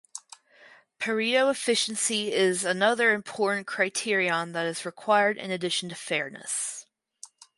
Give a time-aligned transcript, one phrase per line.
[0.99, 6.87] Pareto efficiency is another important criterion that is required in addition to fairness.